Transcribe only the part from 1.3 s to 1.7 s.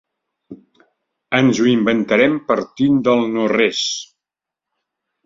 Ens ho